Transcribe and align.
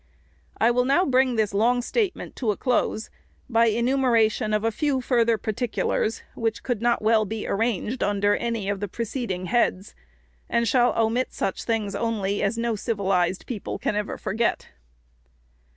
I 0.57 0.71
will 0.71 0.83
now 0.83 1.05
bring 1.05 1.35
this 1.35 1.53
long 1.53 1.83
statement 1.83 2.35
to 2.37 2.49
a 2.49 2.57
close 2.57 3.11
by 3.47 3.67
the 3.69 3.77
enumeration 3.77 4.51
of 4.51 4.63
a 4.63 4.71
few 4.71 4.99
further 4.99 5.37
particulars, 5.37 6.23
which 6.33 6.63
could 6.63 6.81
not 6.81 7.03
well 7.03 7.23
be 7.23 7.45
arranged 7.47 8.01
under 8.01 8.35
any 8.35 8.67
of 8.67 8.79
the 8.79 8.87
preceding 8.87 9.45
heads; 9.45 9.93
and 10.49 10.67
shall 10.67 10.97
omit 10.99 11.33
such 11.33 11.65
things 11.65 11.93
only 11.93 12.41
as 12.41 12.57
no 12.57 12.75
CIVILIZED 12.75 13.45
people 13.45 13.77
can 13.77 13.95
ever 13.95 14.17
forget. 14.17 14.69